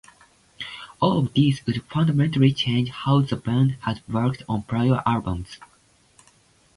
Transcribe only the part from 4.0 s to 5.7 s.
worked on prior albums.